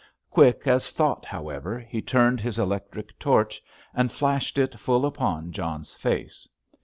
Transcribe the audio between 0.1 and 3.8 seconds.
Quick as thought, however, he turned his electric torch